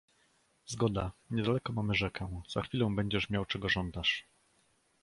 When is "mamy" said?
1.73-1.93